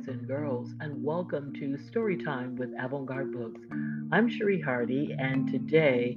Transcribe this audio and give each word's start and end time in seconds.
boys 0.00 0.08
and 0.08 0.26
girls, 0.26 0.70
and 0.80 1.02
welcome 1.04 1.52
to 1.52 1.76
Storytime 1.90 2.56
with 2.56 2.70
Avant-Garde 2.78 3.32
Books. 3.32 3.60
I'm 4.12 4.30
Cherie 4.30 4.60
Hardy, 4.60 5.14
and 5.18 5.50
today 5.50 6.16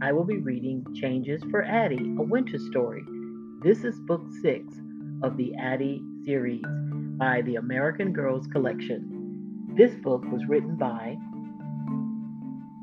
I 0.00 0.12
will 0.12 0.24
be 0.24 0.38
reading 0.38 0.86
Changes 0.94 1.42
for 1.50 1.64
Addy, 1.64 2.14
a 2.18 2.22
winter 2.22 2.58
story. 2.58 3.02
This 3.62 3.82
is 3.82 3.98
book 4.00 4.22
six 4.42 4.74
of 5.22 5.36
the 5.36 5.54
Addy 5.56 6.02
series 6.24 6.64
by 7.18 7.42
the 7.42 7.56
American 7.56 8.12
Girls 8.12 8.46
Collection. 8.46 9.66
This 9.76 9.94
book 9.96 10.22
was 10.30 10.46
written 10.46 10.76
by 10.76 11.16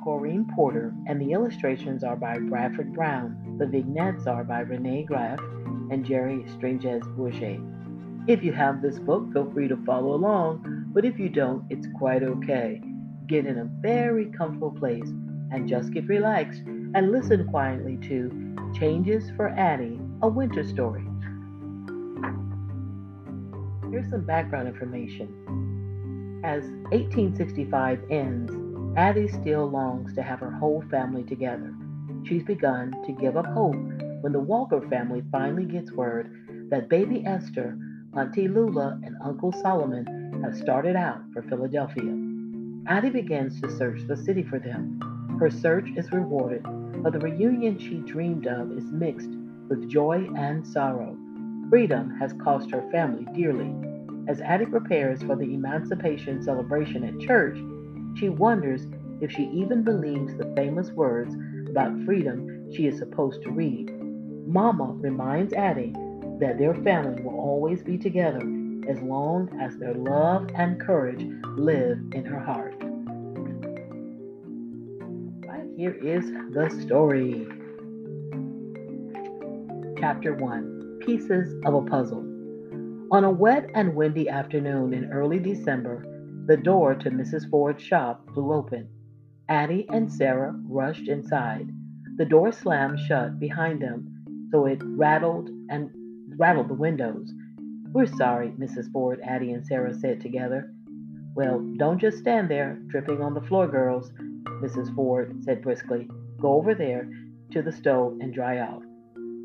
Connie 0.04 0.46
Porter, 0.56 0.94
and 1.08 1.22
the 1.22 1.32
illustrations 1.32 2.04
are 2.04 2.18
by 2.18 2.38
Bradford 2.40 2.94
Brown. 2.94 3.58
The 3.58 3.68
vignettes 3.68 4.28
are 4.28 4.44
by 4.44 4.62
Renee 4.62 5.06
Graef 5.10 5.40
and 5.92 6.06
Geri 6.06 6.44
Strigenz 6.50 7.04
Bourget. 7.16 7.81
If 8.28 8.44
you 8.44 8.54
have 8.54 8.84
this 8.84 9.00
book, 9.00 9.34
feel 9.34 9.52
free 9.52 9.68
to 9.68 9.78
follow 9.78 10.14
along, 10.14 10.90
but 10.94 11.06
if 11.06 11.18
you 11.18 11.28
don't, 11.28 11.66
it's 11.72 11.88
quite 11.98 12.22
okay. 12.22 12.80
Get 13.26 13.48
in 13.48 13.58
a 13.58 13.70
very 13.82 14.26
comfortable 14.26 14.72
place 14.72 15.10
and 15.52 15.68
just 15.68 15.92
get 15.92 16.08
relaxed 16.08 16.62
and 16.62 17.12
listen 17.12 17.48
quietly 17.50 17.98
to 18.08 18.56
Changes 18.78 19.32
for 19.36 19.50
Addy, 19.50 20.00
a 20.22 20.28
winter 20.28 20.64
story. 20.64 21.04
Here's 23.90 24.10
some 24.12 24.24
background 24.24 24.68
information. 24.68 26.42
As 26.44 26.64
1865 26.92 28.04
ends, 28.12 28.54
Addy 28.98 29.30
still 29.30 29.68
longs 29.68 30.14
to 30.14 30.22
have 30.22 30.40
her 30.42 30.52
whole 30.52 30.84
family 30.92 31.24
together. 31.24 31.74
She's 32.24 32.44
begun 32.44 32.92
to 33.06 33.12
give 33.14 33.36
up 33.36 33.48
hope 33.48 33.76
when 34.22 34.32
the 34.32 34.40
Walker 34.40 34.88
family 34.90 35.24
finally 35.32 35.66
gets 35.66 35.92
word 35.92 36.70
that 36.70 36.88
baby 36.88 37.26
Esther 37.26 37.78
Auntie 38.14 38.50
Lula 38.50 39.00
and 39.06 39.16
Uncle 39.24 39.54
Solomon 39.54 40.42
have 40.44 40.58
started 40.58 40.98
out 40.98 41.22
for 41.32 41.42
Philadelphia. 41.44 42.14
Addy 42.86 43.10
begins 43.10 43.62
to 43.62 43.72
search 43.72 44.06
the 44.06 44.18
city 44.18 44.44
for 44.44 44.60
them. 44.60 45.00
Her 45.40 45.50
search 45.50 45.88
is 45.96 46.12
rewarded, 46.12 46.62
but 47.02 47.14
the 47.14 47.20
reunion 47.20 47.80
she 47.80 48.00
dreamed 48.00 48.48
of 48.48 48.78
is 48.78 48.84
mixed 48.92 49.30
with 49.70 49.90
joy 49.90 50.28
and 50.36 50.68
sorrow. 50.68 51.18
Freedom 51.70 52.10
has 52.20 52.34
cost 52.34 52.70
her 52.72 52.84
family 52.92 53.26
dearly. 53.34 53.74
As 54.28 54.42
Addy 54.42 54.66
prepares 54.66 55.24
for 55.24 55.38
the 55.38 55.54
emancipation 55.54 56.44
celebration 56.44 57.06
at 57.06 57.26
church, 57.26 57.58
she 58.20 58.28
wonders 58.28 58.88
if 59.22 59.32
she 59.32 59.44
even 59.44 59.84
believes 59.84 60.36
the 60.36 60.52
famous 60.54 60.92
words 60.92 61.34
about 61.70 62.04
freedom 62.04 62.74
she 62.74 62.88
is 62.88 63.00
supposed 63.00 63.42
to 63.44 63.52
read. 63.52 63.90
Mama 64.46 64.96
reminds 65.00 65.54
Addy 65.54 65.96
that 66.42 66.58
their 66.58 66.74
family 66.74 67.22
will 67.22 67.40
always 67.40 67.84
be 67.84 68.00
together 68.00 68.42
as 68.90 69.00
long 69.02 69.48
as 69.62 69.78
their 69.78 69.94
love 69.94 70.50
and 70.56 70.82
courage 70.82 71.24
live 71.56 72.00
in 72.14 72.26
her 72.26 72.40
heart. 72.40 72.74
Right 75.48 75.70
here 75.78 75.94
is 75.94 76.26
the 76.52 76.68
story. 76.82 77.48
Chapter 80.00 80.34
1 80.34 81.00
Pieces 81.06 81.54
of 81.64 81.76
a 81.76 81.82
Puzzle. 81.84 82.26
On 83.12 83.24
a 83.24 83.30
wet 83.30 83.70
and 83.76 83.96
windy 83.96 84.28
afternoon 84.28 84.96
in 84.96 85.12
early 85.12 85.38
December, 85.38 86.04
the 86.48 86.58
door 86.58 86.96
to 86.96 87.12
Mrs. 87.12 87.48
Ford's 87.52 87.84
shop 87.84 88.28
flew 88.34 88.52
open. 88.52 88.90
Addy 89.48 89.86
and 89.90 90.12
Sarah 90.12 90.56
rushed 90.68 91.08
inside. 91.08 91.70
The 92.18 92.26
door 92.26 92.52
slammed 92.52 93.00
shut 93.00 93.40
behind 93.40 93.80
them, 93.80 94.48
so 94.50 94.66
it 94.66 94.82
rattled 94.84 95.50
and 95.70 95.92
rattled 96.38 96.70
the 96.70 96.74
windows. 96.74 97.32
We're 97.94 98.08
sorry, 98.08 98.50
Mrs. 98.52 98.92
Ford, 98.92 99.20
Addy 99.24 99.52
and 99.52 99.66
Sarah 99.66 99.94
said 99.94 100.22
together. 100.22 100.72
Well, 101.36 101.60
don't 101.78 102.00
just 102.00 102.18
stand 102.20 102.50
there, 102.50 102.80
dripping 102.88 103.22
on 103.22 103.34
the 103.34 103.42
floor, 103.42 103.68
girls, 103.68 104.12
Mrs. 104.62 104.94
Ford 104.96 105.44
said 105.44 105.62
briskly. 105.62 106.08
Go 106.40 106.54
over 106.54 106.76
there 106.76 107.10
to 107.52 107.62
the 107.62 107.72
stove 107.72 108.18
and 108.22 108.34
dry 108.34 108.60
off. 108.60 108.84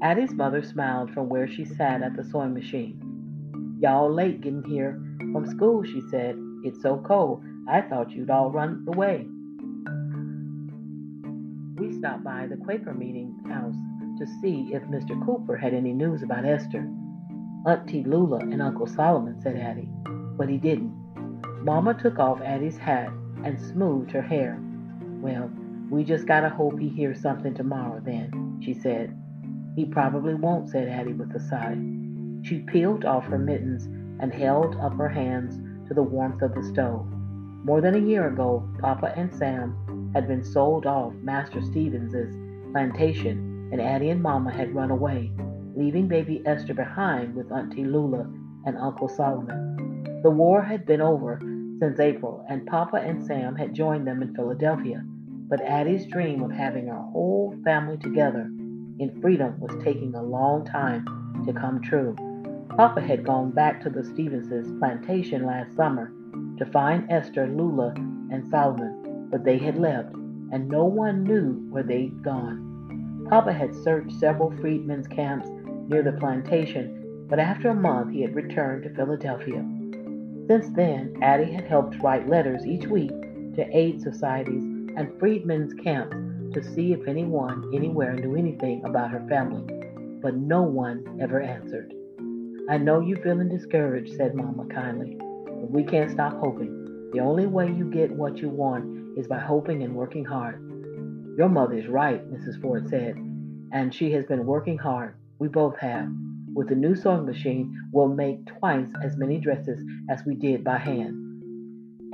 Addy's 0.03 0.33
mother 0.33 0.63
smiled 0.63 1.11
from 1.13 1.29
where 1.29 1.49
she 1.49 1.65
sat 1.65 2.03
at 2.03 2.17
the 2.17 2.25
sewing 2.25 2.55
machine. 2.55 3.79
Y'all 3.81 4.13
late 4.13 4.41
getting 4.41 4.63
here 4.65 5.01
from 5.33 5.47
school, 5.47 5.83
she 5.83 6.03
said. 6.11 6.37
It's 6.65 6.83
so 6.83 6.99
cold. 7.07 7.43
I 7.69 7.81
thought 7.81 8.11
you'd 8.11 8.31
all 8.31 8.51
run 8.51 8.87
away. 8.89 9.27
We 11.77 11.99
stopped 11.99 12.25
by 12.25 12.47
the 12.47 12.57
Quaker 12.57 12.95
meeting 12.95 13.39
house 13.49 13.77
to 14.19 14.27
see 14.27 14.71
if 14.73 14.83
Mr. 14.85 15.23
Cooper 15.25 15.57
had 15.57 15.75
any 15.75 15.93
news 15.93 16.23
about 16.23 16.45
Esther. 16.45 16.89
Auntie 17.67 18.05
Lula 18.05 18.39
and 18.39 18.63
Uncle 18.63 18.87
Solomon, 18.87 19.41
said 19.41 19.57
Addy, 19.57 19.89
but 20.37 20.49
he 20.49 20.57
didn't. 20.57 20.95
Mama 21.65 21.95
took 21.95 22.19
off 22.19 22.41
Addy's 22.41 22.79
hat 22.79 23.11
and 23.45 23.61
smoothed 23.61 24.13
her 24.13 24.23
hair. 24.23 24.59
Well, 25.21 25.51
we 25.91 26.05
just 26.05 26.27
gotta 26.27 26.49
hope 26.49 26.79
he 26.79 26.89
hears 26.89 27.21
something 27.21 27.55
tomorrow 27.55 28.01
then, 28.05 28.61
she 28.65 28.73
said. 28.73 29.17
He 29.75 29.85
probably 29.85 30.35
won't, 30.35 30.71
said 30.71 30.89
Addy 30.89 31.13
with 31.13 31.35
a 31.35 31.41
sigh. 31.41 31.77
She 32.43 32.61
peeled 32.61 33.05
off 33.05 33.25
her 33.25 33.39
mittens 33.39 33.87
and 34.21 34.33
held 34.33 34.77
up 34.77 34.97
her 34.97 35.09
hands 35.09 35.59
to 35.89 35.95
the 35.95 36.03
warmth 36.03 36.43
of 36.43 36.55
the 36.55 36.63
stove. 36.63 37.07
More 37.65 37.81
than 37.81 37.97
a 37.97 38.07
year 38.09 38.29
ago, 38.29 38.67
Papa 38.79 39.13
and 39.17 39.35
Sam 39.35 40.13
had 40.15 40.29
been 40.29 40.45
sold 40.45 40.87
off 40.87 41.13
Master 41.15 41.61
Stevens's 41.61 42.35
plantation 42.73 43.56
and 43.73 43.81
Addy 43.81 44.11
and 44.11 44.23
Mama 44.23 44.53
had 44.53 44.75
run 44.75 44.91
away, 44.91 45.33
leaving 45.75 46.09
baby 46.09 46.43
Esther 46.47 46.75
behind 46.75 47.35
with 47.35 47.53
Auntie 47.53 47.85
Lula 47.85 48.31
and 48.65 48.77
Uncle 48.79 49.09
Solomon. 49.09 50.21
The 50.23 50.31
war 50.31 50.63
had 50.63 50.87
been 50.87 51.01
over 51.01 51.41
since 51.79 52.01
April, 52.01 52.45
and 52.49 52.67
Papa 52.67 52.97
and 52.97 53.25
Sam 53.25 53.55
had 53.55 53.75
joined 53.75 54.07
them 54.07 54.23
in 54.23 54.35
Philadelphia, 54.35 55.05
but 55.49 55.61
Addy's 55.61 56.07
dream 56.07 56.43
of 56.43 56.51
having 56.51 56.87
her 56.87 57.03
whole 57.13 57.55
family 57.65 57.99
together 57.99 58.51
in 58.99 59.19
freedom 59.21 59.61
was 59.61 59.85
taking 59.85 60.15
a 60.15 60.23
long 60.23 60.65
time 60.65 61.05
to 61.47 61.53
come 61.53 61.83
true. 61.83 62.17
Papa 62.77 63.01
had 63.01 63.25
gone 63.25 63.51
back 63.51 63.81
to 63.83 63.91
the 63.91 64.03
Stevenses' 64.03 64.79
plantation 64.79 65.47
last 65.47 65.75
summer 65.77 66.13
to 66.59 66.67
find 66.67 67.11
Esther, 67.11 67.47
Lula, 67.47 67.95
and 68.31 68.47
Solomon, 68.51 69.29
but 69.31 69.45
they 69.45 69.59
had 69.59 69.79
left, 69.79 70.15
and 70.53 70.69
no 70.69 70.85
one 70.85 71.25
knew 71.25 71.67
where 71.71 71.83
they'd 71.83 72.23
gone. 72.23 72.76
Papa 73.29 73.53
had 73.53 73.75
searched 73.75 74.13
several 74.13 74.53
freedmen's 74.61 75.09
camps 75.09 75.49
near 75.89 76.03
the 76.03 76.13
plantation, 76.13 77.27
but 77.29 77.41
after 77.41 77.71
a 77.71 77.75
month 77.75 78.13
he 78.13 78.23
had 78.23 78.37
returned 78.37 78.85
to 78.85 78.95
Philadelphia. 78.95 79.65
Since 80.47 80.69
then, 80.77 81.17
Addy 81.23 81.51
had 81.51 81.65
helped 81.65 82.01
write 82.01 82.29
letters 82.29 82.65
each 82.65 82.87
week 82.87 83.11
to 83.57 83.67
aid 83.77 84.01
societies 84.01 84.63
and 84.97 85.19
freedmen's 85.19 85.75
camps 85.75 86.17
to 86.55 86.63
see 86.63 86.93
if 86.93 87.09
anyone 87.09 87.69
anywhere 87.75 88.15
knew 88.15 88.37
anything 88.37 88.85
about 88.85 89.11
her 89.11 89.27
family, 89.29 89.65
but 90.23 90.37
no 90.37 90.63
one 90.63 91.19
ever 91.21 91.41
answered. 91.41 91.93
I 92.71 92.79
know 92.79 93.01
you're 93.01 93.23
feeling 93.23 93.49
discouraged, 93.49 94.17
said 94.17 94.37
Mama 94.37 94.67
kindly, 94.67 95.17
but 95.19 95.71
we 95.71 95.83
can't 95.83 96.13
stop 96.13 96.39
hoping. 96.39 97.11
The 97.13 97.21
only 97.21 97.47
way 97.47 97.67
you 97.67 97.91
get 97.91 98.11
what 98.11 98.39
you 98.39 98.49
want 98.49 99.19
is 99.19 99.27
by 99.27 99.41
hoping 99.41 99.83
and 99.83 99.97
working 99.97 100.25
hard. 100.25 100.66
Your 101.37 101.51
mother 101.51 101.75
is 101.75 101.87
right, 101.87 102.27
Mrs. 102.33 102.61
Ford 102.63 102.89
said, 102.89 103.15
and 103.71 103.95
she 103.95 104.11
has 104.13 104.25
been 104.25 104.47
working 104.47 104.79
hard. 104.79 105.17
We 105.39 105.49
both 105.49 105.77
have. 105.81 106.09
With 106.55 106.71
the 106.71 106.75
new 106.75 106.95
sewing 106.95 107.27
machine, 107.27 107.79
we'll 107.93 108.09
make 108.09 108.47
twice 108.47 108.89
as 109.05 109.19
many 109.19 109.39
dresses 109.39 109.79
as 110.09 110.25
we 110.25 110.35
did 110.35 110.65
by 110.65 110.79
hand. 110.79 111.15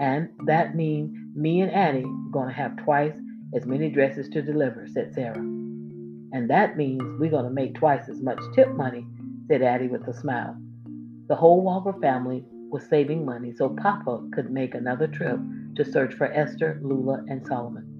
And 0.00 0.30
that 0.46 0.74
means 0.74 1.16
me 1.36 1.60
and 1.60 1.70
Addy 1.70 2.02
are 2.02 2.32
going 2.32 2.48
to 2.48 2.54
have 2.54 2.76
twice 2.78 3.14
as 3.54 3.64
many 3.64 3.90
dresses 3.90 4.28
to 4.30 4.42
deliver, 4.42 4.88
said 4.88 5.14
Sarah. 5.14 5.38
And 5.38 6.50
that 6.50 6.76
means 6.76 7.02
we're 7.20 7.30
going 7.30 7.44
to 7.44 7.50
make 7.50 7.76
twice 7.76 8.08
as 8.08 8.20
much 8.20 8.40
tip 8.56 8.70
money, 8.70 9.06
said 9.46 9.62
Addy 9.62 9.86
with 9.86 10.08
a 10.08 10.14
smile. 10.14 10.56
The 11.28 11.36
whole 11.36 11.60
Walker 11.62 11.92
family 12.00 12.44
was 12.70 12.88
saving 12.88 13.24
money 13.24 13.52
so 13.52 13.69
Papa 13.69 14.20
could 14.34 14.50
make 14.50 14.74
another 14.74 15.06
trip 15.06 15.38
to 15.76 15.84
search 15.84 16.14
for 16.14 16.32
Esther, 16.32 16.80
Lula, 16.82 17.22
and 17.28 17.46
Solomon. 17.46 17.91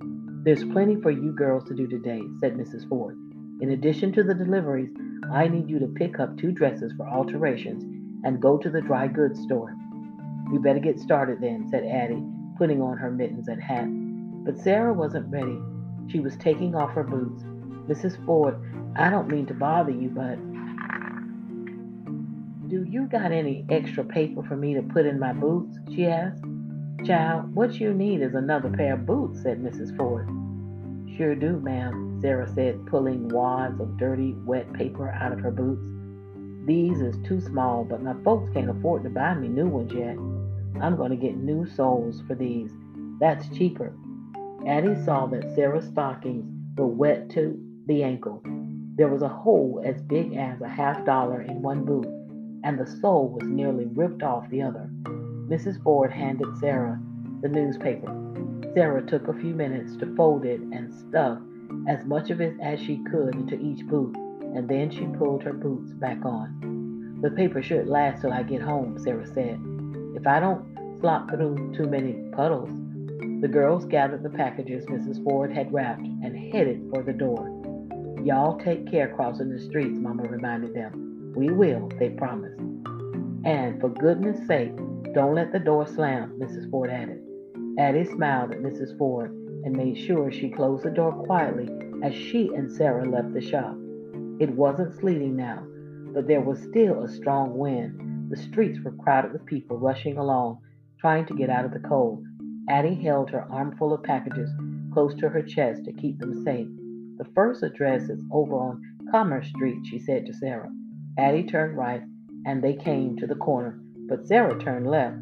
There's 0.45 0.65
plenty 0.65 0.97
for 1.01 1.13
you 1.13 1.31
girls 1.31 1.63
to 1.69 1.75
do 1.75 1.87
today, 1.87 2.21
said 2.41 2.55
Mrs. 2.55 2.89
Ford. 2.89 3.17
In 3.61 3.71
addition 3.71 4.13
to 4.15 4.25
the 4.25 4.35
deliveries, 4.35 4.91
I 5.33 5.47
need 5.47 5.71
you 5.71 5.79
to 5.79 5.87
pick 5.87 6.19
up 6.19 6.37
two 6.37 6.51
dresses 6.51 6.93
for 6.97 7.07
alterations 7.07 7.85
and 8.25 8.43
go 8.43 8.59
to 8.59 8.69
the 8.69 8.81
dry 8.81 9.07
goods 9.07 9.41
store. 9.41 9.73
We 10.51 10.59
better 10.59 10.81
get 10.81 10.99
started 10.99 11.41
then, 11.41 11.69
said 11.71 11.85
Addy, 11.85 12.21
putting 12.59 12.83
on 12.83 12.99
her 12.99 13.09
mittens 13.09 13.47
and 13.47 13.63
hat. 13.63 13.87
But 14.45 14.59
Sarah 14.59 14.93
wasn't 14.93 15.31
ready. 15.31 15.61
She 16.11 16.19
was 16.19 16.37
taking 16.39 16.75
off 16.75 16.91
her 16.91 17.05
boots. 17.05 17.45
Mrs. 17.89 18.25
Ford, 18.27 18.57
I 18.97 19.11
don't 19.11 19.29
mean 19.29 19.47
to 19.47 19.55
bother 19.55 19.93
you, 19.93 20.09
but 20.09 20.39
do 22.69 22.83
you 22.83 23.07
got 23.07 23.31
any 23.31 23.65
extra 23.71 24.03
paper 24.03 24.43
for 24.43 24.57
me 24.57 24.75
to 24.75 24.83
put 24.83 25.07
in 25.07 25.21
my 25.21 25.33
boots? 25.33 25.79
she 25.95 26.07
asked. 26.07 26.43
Child, 27.07 27.55
what 27.55 27.81
you 27.81 27.93
need 27.93 28.23
is 28.23 28.35
another 28.35 28.71
pair 28.71 28.95
of 28.95 29.07
boots, 29.07 29.43
said 29.43 29.61
Mrs. 29.61 29.97
Ford. 29.97 30.29
Sure 31.17 31.35
do, 31.35 31.59
ma'am, 31.59 32.19
Sarah 32.21 32.49
said, 32.55 32.87
pulling 32.87 33.29
wads 33.29 33.81
of 33.81 33.99
dirty, 33.99 34.35
wet 34.45 34.73
paper 34.73 35.11
out 35.11 35.33
of 35.33 35.41
her 35.41 35.51
boots. 35.51 35.83
These 36.65 37.01
is 37.01 37.17
too 37.27 37.41
small, 37.41 37.85
but 37.85 38.03
my 38.03 38.15
folks 38.23 38.53
can't 38.55 38.71
afford 38.71 39.03
to 39.03 39.11
buy 39.11 39.35
me 39.35 39.49
new 39.49 39.67
ones 39.67 39.93
yet. 39.93 40.17
I'm 40.81 40.97
going 40.97 41.11
to 41.11 41.17
get 41.17 41.37
new 41.37 41.67
soles 41.67 42.23
for 42.29 42.37
these. 42.37 42.71
That's 43.19 43.49
cheaper. 43.57 43.93
Addy 44.65 44.95
saw 45.05 45.27
that 45.27 45.55
Sarah's 45.57 45.87
stockings 45.87 46.45
were 46.79 46.87
wet 46.87 47.31
to 47.31 47.61
the 47.87 48.05
ankle. 48.05 48.43
There 48.95 49.09
was 49.09 49.23
a 49.23 49.29
hole 49.29 49.83
as 49.85 50.01
big 50.03 50.35
as 50.35 50.61
a 50.61 50.69
half 50.69 51.05
dollar 51.05 51.43
in 51.43 51.63
one 51.63 51.85
boot, 51.85 52.07
and 52.63 52.79
the 52.79 52.87
sole 52.87 53.29
was 53.29 53.49
nearly 53.49 53.87
ripped 53.87 54.23
off 54.23 54.49
the 54.51 54.63
other. 54.63 54.89
Mrs. 55.53 55.83
Ford 55.83 56.11
handed 56.11 56.57
Sarah 56.57 56.99
the 57.43 57.49
newspaper. 57.49 58.11
Sarah 58.73 59.05
took 59.05 59.29
a 59.29 59.35
few 59.35 59.53
minutes 59.53 59.95
to 59.99 60.17
fold 60.17 60.47
it 60.47 60.61
and 60.61 60.91
stuff 60.91 61.39
as 61.87 62.07
much 62.07 62.31
of 62.31 62.41
it 62.41 62.55
as 62.63 62.81
she 62.81 63.05
could 63.11 63.35
into 63.35 63.61
each 63.61 63.87
boot, 63.87 64.17
and 64.17 64.67
then 64.67 64.91
she 64.91 65.05
pulled 65.19 65.43
her 65.43 65.53
boots 65.53 65.93
back 65.93 66.25
on. 66.25 67.19
The 67.21 67.33
paper 67.33 67.61
should 67.61 67.87
last 67.87 68.23
till 68.23 68.33
I 68.33 68.45
get 68.45 68.63
home, 68.63 68.99
Sarah 68.99 69.27
said. 69.27 69.61
If 70.17 70.27
I 70.27 70.41
don't 70.41 70.65
slop 71.01 71.29
through 71.29 71.75
too 71.77 71.87
many 71.87 72.15
puddles. 72.33 72.71
The 73.43 73.49
girls 73.49 73.85
gathered 73.85 74.23
the 74.23 74.31
packages 74.31 74.87
Mrs. 74.87 75.23
Ford 75.23 75.53
had 75.53 75.71
wrapped 75.71 76.01
and 76.01 76.51
headed 76.51 76.89
for 76.91 77.03
the 77.03 77.13
door. 77.13 77.47
Y'all 78.25 78.59
take 78.59 78.91
care 78.91 79.15
crossing 79.15 79.51
the 79.51 79.61
streets, 79.61 79.99
Mama 79.99 80.23
reminded 80.23 80.73
them. 80.73 81.35
We 81.37 81.51
will, 81.51 81.91
they 81.99 82.09
promised. 82.09 82.59
And 83.45 83.81
for 83.81 83.89
goodness 83.89 84.47
sake, 84.47 84.77
don't 85.15 85.35
let 85.35 85.53
the 85.53 85.59
door 85.59 85.87
slam, 85.87 86.39
Mrs. 86.39 86.71
Ford 86.71 86.91
added. 86.91 87.21
Addy 87.79 88.05
smiled 88.05 88.53
at 88.53 88.61
Mrs. 88.63 88.97
Ford 88.97 89.31
and 89.65 89.77
made 89.77 89.99
sure 89.99 90.31
she 90.31 90.51
closed 90.51 90.85
the 90.85 90.91
door 90.91 91.13
quietly 91.25 91.69
as 92.05 92.15
she 92.15 92.49
and 92.55 92.71
Sarah 92.71 93.09
left 93.09 93.33
the 93.33 93.41
shop. 93.41 93.77
It 94.39 94.51
wasn't 94.51 94.95
sleeting 94.95 95.37
now, 95.37 95.67
but 96.15 96.29
there 96.29 96.41
was 96.41 96.63
still 96.63 97.03
a 97.03 97.09
strong 97.09 97.59
wind. 97.59 98.31
The 98.31 98.37
streets 98.37 98.79
were 98.85 98.93
crowded 98.93 99.33
with 99.33 99.47
people 99.47 99.77
rushing 99.77 100.19
along, 100.19 100.59
trying 101.01 101.27
to 101.27 101.35
get 101.35 101.51
out 101.51 101.65
of 101.65 101.73
the 101.73 101.89
cold. 101.89 102.25
Addy 102.69 102.95
held 102.95 103.31
her 103.31 103.47
armful 103.51 103.93
of 103.93 104.05
packages 104.05 104.51
close 104.93 105.15
to 105.17 105.29
her 105.29 105.43
chest 105.43 105.85
to 105.85 105.93
keep 105.93 106.19
them 106.19 106.45
safe. 106.45 106.69
The 107.19 107.31
first 107.35 107.63
address 107.63 108.09
is 108.09 108.23
over 108.31 108.55
on 108.55 108.83
Commerce 109.11 109.49
Street, 109.49 109.85
she 109.85 109.99
said 109.99 110.27
to 110.27 110.33
Sarah. 110.33 110.71
Addy 111.19 111.45
turned 111.45 111.77
right, 111.77 112.03
and 112.47 112.63
they 112.63 112.75
came 112.75 113.17
to 113.17 113.27
the 113.27 113.35
corner, 113.35 113.79
but 114.09 114.27
Sarah 114.27 114.59
turned 114.59 114.91
left. 114.91 115.17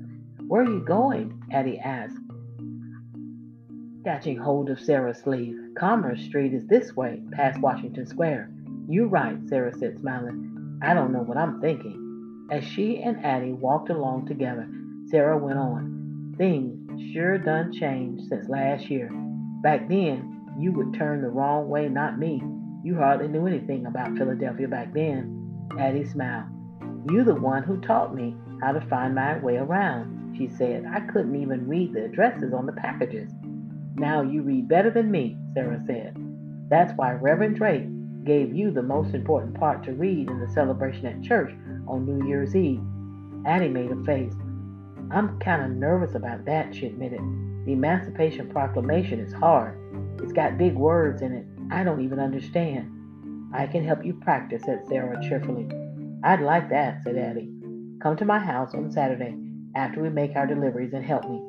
Where 0.46 0.62
are 0.62 0.70
you 0.70 0.84
going? 0.84 1.42
Addy 1.52 1.78
asked 1.78 2.16
catching 4.04 4.38
hold 4.38 4.70
of 4.70 4.80
Sarah's 4.80 5.18
sleeve. 5.18 5.56
Commerce 5.76 6.22
Street 6.22 6.54
is 6.54 6.66
this 6.66 6.96
way, 6.96 7.22
past 7.32 7.60
Washington 7.60 8.06
Square. 8.06 8.50
You're 8.88 9.08
right, 9.08 9.36
Sarah 9.48 9.76
said, 9.76 9.98
smiling. 10.00 10.78
I 10.82 10.94
don't 10.94 11.12
know 11.12 11.22
what 11.22 11.36
I'm 11.36 11.60
thinking. 11.60 12.48
As 12.50 12.64
she 12.64 13.02
and 13.02 13.24
Addy 13.24 13.52
walked 13.52 13.90
along 13.90 14.26
together, 14.26 14.68
Sarah 15.10 15.38
went 15.38 15.58
on. 15.58 16.34
Things 16.38 17.12
sure 17.12 17.38
done 17.38 17.72
changed 17.72 18.28
since 18.28 18.48
last 18.48 18.90
year. 18.90 19.10
Back 19.62 19.88
then, 19.88 20.46
you 20.58 20.72
would 20.72 20.94
turn 20.94 21.22
the 21.22 21.28
wrong 21.28 21.68
way, 21.68 21.88
not 21.88 22.18
me. 22.18 22.42
You 22.82 22.96
hardly 22.96 23.28
knew 23.28 23.46
anything 23.46 23.86
about 23.86 24.16
Philadelphia 24.16 24.68
back 24.68 24.92
then. 24.94 25.68
Addy 25.78 26.04
smiled. 26.04 26.46
You 27.08 27.24
the 27.24 27.34
one 27.34 27.62
who 27.62 27.80
taught 27.80 28.14
me 28.14 28.34
how 28.60 28.72
to 28.72 28.80
find 28.82 29.14
my 29.14 29.38
way 29.38 29.56
around, 29.56 30.36
she 30.36 30.48
said. 30.48 30.84
I 30.86 31.00
couldn't 31.00 31.40
even 31.40 31.68
read 31.68 31.92
the 31.92 32.04
addresses 32.04 32.52
on 32.52 32.66
the 32.66 32.72
packages. 32.72 33.30
Now 33.94 34.22
you 34.22 34.42
read 34.42 34.68
better 34.68 34.90
than 34.90 35.10
me, 35.10 35.36
Sarah 35.54 35.82
said. 35.86 36.16
That's 36.68 36.92
why 36.96 37.12
Reverend 37.12 37.56
Drake 37.56 37.86
gave 38.24 38.54
you 38.54 38.70
the 38.70 38.82
most 38.82 39.14
important 39.14 39.54
part 39.58 39.82
to 39.84 39.92
read 39.92 40.28
in 40.28 40.40
the 40.40 40.52
celebration 40.52 41.06
at 41.06 41.22
church 41.22 41.52
on 41.88 42.04
New 42.04 42.26
Year's 42.28 42.54
Eve. 42.54 42.82
Addy 43.46 43.68
made 43.68 43.90
a 43.90 44.04
face. 44.04 44.34
I'm 45.10 45.38
kind 45.40 45.62
of 45.62 45.70
nervous 45.70 46.14
about 46.14 46.44
that, 46.44 46.74
she 46.74 46.86
admitted. 46.86 47.20
The 47.64 47.72
Emancipation 47.72 48.48
Proclamation 48.50 49.20
is 49.20 49.32
hard. 49.32 49.78
It's 50.22 50.32
got 50.32 50.58
big 50.58 50.74
words 50.74 51.22
in 51.22 51.32
it 51.32 51.46
I 51.72 51.84
don't 51.84 52.00
even 52.00 52.18
understand. 52.18 52.90
I 53.54 53.66
can 53.66 53.84
help 53.84 54.04
you 54.04 54.14
practice, 54.14 54.62
said 54.64 54.84
Sarah 54.88 55.20
cheerfully. 55.22 55.68
I'd 56.22 56.40
like 56.40 56.68
that, 56.68 57.02
said 57.02 57.16
Addy. 57.16 57.50
Come 58.02 58.16
to 58.18 58.24
my 58.24 58.38
house 58.38 58.74
on 58.74 58.92
Saturday 58.92 59.34
after 59.74 60.02
we 60.02 60.10
make 60.10 60.36
our 60.36 60.46
deliveries 60.46 60.92
and 60.92 61.04
help 61.04 61.24
me. 61.24 61.40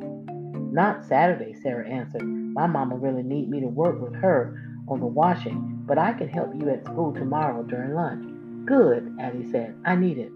Not 0.72 1.06
Saturday, 1.06 1.54
Sarah 1.62 1.88
answered. 1.90 2.24
My 2.24 2.68
mama 2.68 2.96
really 2.96 3.24
need 3.24 3.50
me 3.50 3.60
to 3.60 3.68
work 3.68 4.02
with 4.02 4.16
her 4.16 4.58
on 4.88 5.02
the 5.02 5.06
washing, 5.06 5.84
but 5.86 5.98
I 5.98 6.14
can 6.14 6.30
help 6.30 6.54
you 6.56 6.70
at 6.70 6.86
school 6.86 7.14
tomorrow 7.14 7.64
during 7.64 7.94
lunch. 7.94 8.26
Good, 8.66 9.14
Addy 9.20 9.50
said. 9.52 9.76
I 9.86 9.96
need 9.96 10.18
it. 10.18 10.32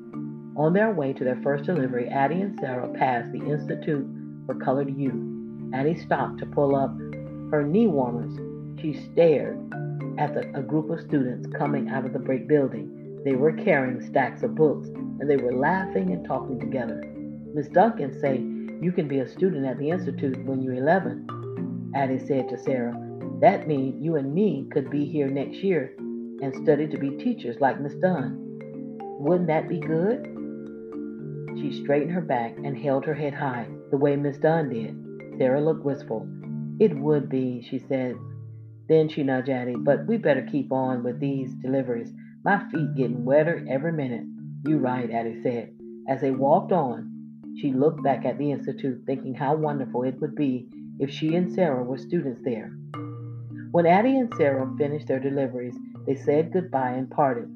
On 0.57 0.73
their 0.73 0.91
way 0.91 1.13
to 1.13 1.23
their 1.23 1.39
first 1.41 1.63
delivery, 1.65 2.09
Addy 2.09 2.41
and 2.41 2.59
Sarah 2.59 2.89
passed 2.89 3.31
the 3.31 3.45
Institute 3.49 4.05
for 4.45 4.55
Colored 4.55 4.97
Youth. 4.97 5.73
Addy 5.73 5.95
stopped 5.95 6.39
to 6.39 6.45
pull 6.45 6.75
up 6.75 6.91
her 7.51 7.63
knee 7.63 7.88
warmers. 7.88 8.33
She 8.81 8.93
stared 9.11 9.57
at 10.17 10.33
the, 10.33 10.41
a 10.57 10.61
group 10.61 10.89
of 10.89 11.01
students 11.01 11.47
coming 11.57 11.89
out 11.89 12.05
of 12.05 12.13
the 12.13 12.19
brick 12.19 12.47
building. 12.47 13.04
They 13.25 13.33
were 13.33 13.54
carrying 13.54 14.06
stacks 14.06 14.44
of 14.44 14.54
books, 14.54 14.88
and 14.88 15.27
they 15.27 15.38
were 15.38 15.51
laughing 15.51 16.12
and 16.12 16.24
talking 16.24 16.60
together. 16.60 17.04
Miss 17.56 17.68
Duncan 17.69 18.18
said 18.22 18.38
you 18.83 18.92
can 18.92 19.07
be 19.07 19.19
a 19.19 19.27
student 19.27 19.66
at 19.66 19.80
the 19.80 19.89
Institute 19.89 20.45
when 20.45 20.62
you're 20.62 20.75
11, 20.75 21.92
Addy 21.95 22.19
said 22.19 22.48
to 22.50 22.57
Sarah. 22.63 22.94
That 23.42 23.68
means 23.68 24.04
you 24.04 24.16
and 24.18 24.31
me 24.31 24.68
could 24.72 24.92
be 24.92 25.06
here 25.06 25.27
next 25.27 25.57
year 25.57 25.95
and 25.98 26.54
study 26.63 26.88
to 26.88 26.98
be 27.00 27.18
teachers 27.18 27.57
like 27.60 27.81
Miss 27.81 27.95
Dunn. 27.95 28.38
Wouldn't 29.19 29.48
that 29.48 29.68
be 29.68 29.80
good? 29.80 30.27
She 31.57 31.81
straightened 31.81 32.12
her 32.12 32.22
back 32.22 32.56
and 32.57 32.77
held 32.77 33.06
her 33.06 33.13
head 33.16 33.33
high, 33.33 33.68
the 33.89 33.98
way 33.98 34.16
Miss 34.16 34.38
Dunn 34.38 34.69
did. 34.69 35.39
Sarah 35.39 35.62
looked 35.62 35.83
wistful. 35.83 36.27
It 36.80 36.95
would 36.95 37.27
be, 37.30 37.66
she 37.68 37.80
said. 37.80 38.18
Then 38.88 39.10
she 39.10 39.24
nudged 39.24 39.50
Addy, 39.50 39.75
but 39.75 40.06
we 40.06 40.18
better 40.18 40.45
keep 40.51 40.72
on 40.72 41.04
with 41.04 41.19
these 41.19 41.54
deliveries. 41.56 42.13
My 42.45 42.63
feet 42.69 42.94
getting 42.94 43.25
wetter 43.25 43.65
every 43.68 43.92
minute. 43.92 44.24
You 44.68 44.77
right, 44.77 45.09
Addy 45.09 45.42
said. 45.42 45.74
As 46.07 46.21
they 46.21 46.30
walked 46.30 46.71
on, 46.71 47.09
she 47.59 47.74
looked 47.74 48.03
back 48.03 48.24
at 48.24 48.38
the 48.38 48.51
Institute, 48.51 49.01
thinking 49.07 49.33
how 49.33 49.56
wonderful 49.56 50.03
it 50.03 50.22
would 50.22 50.36
be 50.36 50.69
if 51.00 51.10
she 51.10 51.34
and 51.34 51.51
Sarah 51.51 51.84
were 51.84 51.98
students 51.98 52.41
there. 52.43 52.67
When 53.72 53.88
Addy 53.88 54.19
and 54.19 54.31
Sarah 54.38 54.72
finished 54.77 55.08
their 55.08 55.19
deliveries, 55.19 55.75
they 56.05 56.13
said 56.13 56.53
goodbye 56.53 56.91
and 56.91 57.10
parted. 57.10 57.50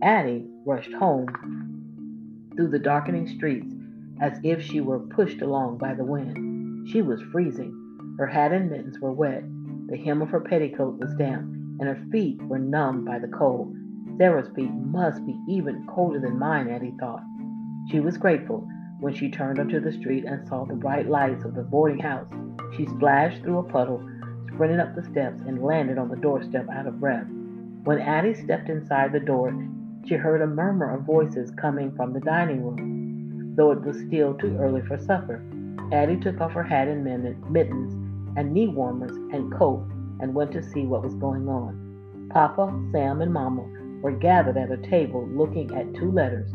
Addy 0.00 0.46
rushed 0.64 0.92
home 0.92 2.52
through 2.54 2.68
the 2.68 2.78
darkening 2.78 3.26
streets 3.26 3.74
as 4.20 4.38
if 4.44 4.62
she 4.62 4.80
were 4.80 5.00
pushed 5.00 5.42
along 5.42 5.78
by 5.78 5.92
the 5.92 6.04
wind. 6.04 6.88
She 6.88 7.02
was 7.02 7.20
freezing. 7.32 8.14
Her 8.16 8.28
hat 8.28 8.52
and 8.52 8.70
mittens 8.70 9.00
were 9.00 9.10
wet. 9.10 9.42
The 9.88 9.96
hem 9.96 10.22
of 10.22 10.28
her 10.28 10.40
petticoat 10.40 11.00
was 11.00 11.16
damp, 11.16 11.50
and 11.80 11.88
her 11.88 12.06
feet 12.12 12.40
were 12.42 12.60
numbed 12.60 13.06
by 13.06 13.18
the 13.18 13.26
cold. 13.26 13.74
Sarah's 14.20 14.54
feet 14.54 14.70
must 14.70 15.24
be 15.24 15.40
even 15.48 15.86
colder 15.86 16.20
than 16.20 16.38
mine, 16.38 16.68
Addy 16.68 16.92
thought. 17.00 17.22
She 17.90 18.00
was 18.00 18.18
grateful 18.18 18.68
when 18.98 19.14
she 19.14 19.30
turned 19.30 19.58
onto 19.58 19.80
the 19.80 19.94
street 19.94 20.26
and 20.26 20.46
saw 20.46 20.66
the 20.66 20.74
bright 20.74 21.08
lights 21.08 21.42
of 21.46 21.54
the 21.54 21.62
boarding 21.62 22.00
house, 22.00 22.28
she 22.76 22.84
splashed 22.84 23.42
through 23.42 23.60
a 23.60 23.62
puddle, 23.62 24.06
sprinted 24.52 24.78
up 24.78 24.94
the 24.94 25.04
steps, 25.04 25.40
and 25.46 25.62
landed 25.62 25.96
on 25.96 26.10
the 26.10 26.16
doorstep 26.16 26.68
out 26.68 26.86
of 26.86 27.00
breath. 27.00 27.24
When 27.84 27.98
Addy 27.98 28.34
stepped 28.34 28.68
inside 28.68 29.12
the 29.12 29.20
door, 29.20 29.54
she 30.06 30.16
heard 30.16 30.42
a 30.42 30.46
murmur 30.46 30.94
of 30.94 31.04
voices 31.04 31.50
coming 31.52 31.96
from 31.96 32.12
the 32.12 32.20
dining 32.20 32.62
room. 32.62 33.54
Though 33.56 33.70
it 33.70 33.80
was 33.80 33.96
still 34.06 34.34
too 34.34 34.54
early 34.58 34.82
for 34.82 34.98
supper, 34.98 35.42
Addy 35.92 36.18
took 36.18 36.42
off 36.42 36.52
her 36.52 36.62
hat 36.62 36.88
and 36.88 37.02
mittens 37.50 37.94
and 38.36 38.52
knee 38.52 38.68
warmers 38.68 39.16
and 39.32 39.50
coat 39.50 39.82
and 40.20 40.34
went 40.34 40.52
to 40.52 40.62
see 40.62 40.84
what 40.84 41.02
was 41.02 41.14
going 41.14 41.48
on. 41.48 42.28
Papa, 42.30 42.70
Sam, 42.92 43.22
and 43.22 43.32
Mama 43.32 43.79
were 44.00 44.12
gathered 44.12 44.56
at 44.56 44.70
a 44.70 44.76
table 44.88 45.28
looking 45.28 45.74
at 45.76 45.94
two 45.94 46.10
letters. 46.10 46.50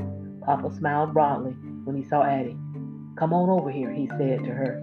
Papa 0.46 0.74
smiled 0.78 1.14
broadly 1.14 1.52
when 1.84 1.96
he 1.96 2.08
saw 2.08 2.24
Addy. 2.24 2.58
Come 3.18 3.34
on 3.34 3.50
over 3.50 3.72
here, 3.72 3.92
he 3.92 4.08
said 4.18 4.44
to 4.44 4.52
her. 4.52 4.82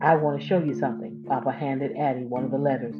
I 0.00 0.14
want 0.14 0.40
to 0.40 0.46
show 0.46 0.58
you 0.58 0.74
something. 0.74 1.24
Papa 1.26 1.52
handed 1.52 1.96
Addy 1.96 2.24
one 2.24 2.44
of 2.44 2.50
the 2.50 2.58
letters. 2.58 2.96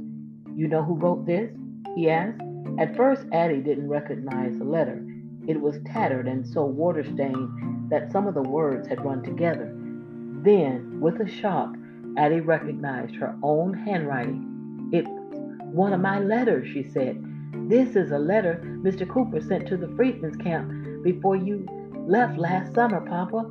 You 0.54 0.68
know 0.68 0.82
who 0.82 0.94
wrote 0.94 1.26
this? 1.26 1.50
he 1.94 2.08
asked. 2.08 2.40
At 2.78 2.96
first, 2.96 3.26
Addy 3.32 3.60
didn't 3.60 3.88
recognize 3.88 4.56
the 4.58 4.64
letter. 4.64 5.04
It 5.46 5.60
was 5.60 5.80
tattered 5.86 6.28
and 6.28 6.46
so 6.46 6.64
water 6.64 7.04
stained 7.04 7.90
that 7.90 8.12
some 8.12 8.26
of 8.26 8.34
the 8.34 8.42
words 8.42 8.86
had 8.88 9.04
run 9.04 9.22
together. 9.22 9.72
Then, 10.44 11.00
with 11.00 11.20
a 11.20 11.28
shock, 11.28 11.74
Addy 12.16 12.40
recognized 12.40 13.14
her 13.16 13.36
own 13.42 13.74
handwriting. 13.74 14.90
It's 14.92 15.08
one 15.72 15.92
of 15.92 16.00
my 16.00 16.20
letters, 16.20 16.68
she 16.72 16.82
said. 16.82 17.22
This 17.68 17.96
is 17.96 18.10
a 18.10 18.18
letter 18.18 18.60
Mr. 18.82 19.08
Cooper 19.08 19.40
sent 19.40 19.68
to 19.68 19.76
the 19.76 19.88
Freedmen's 19.96 20.36
camp 20.36 21.02
before 21.02 21.36
you 21.36 21.66
Left 22.06 22.36
last 22.36 22.74
summer, 22.74 23.00
Papa. 23.00 23.44